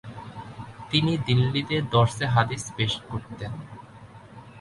[0.89, 3.51] তিনি দিল্লিতে দরসে হাদিস পেশ করতেন।